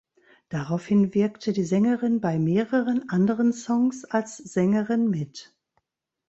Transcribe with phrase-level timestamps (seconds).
[0.49, 5.53] Daraufhin wirkte die Sängerin bei mehreren anderen Songs als Sängerin mit.